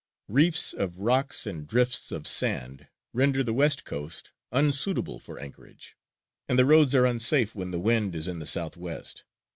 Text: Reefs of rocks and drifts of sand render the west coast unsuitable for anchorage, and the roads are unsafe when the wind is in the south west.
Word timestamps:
Reefs 0.27 0.73
of 0.73 0.97
rocks 0.97 1.45
and 1.45 1.67
drifts 1.67 2.11
of 2.11 2.25
sand 2.25 2.87
render 3.13 3.43
the 3.43 3.53
west 3.53 3.85
coast 3.85 4.31
unsuitable 4.51 5.19
for 5.19 5.37
anchorage, 5.37 5.95
and 6.49 6.57
the 6.57 6.65
roads 6.65 6.95
are 6.95 7.05
unsafe 7.05 7.53
when 7.53 7.69
the 7.69 7.79
wind 7.79 8.15
is 8.15 8.27
in 8.27 8.39
the 8.39 8.47
south 8.47 8.75
west. 8.75 9.25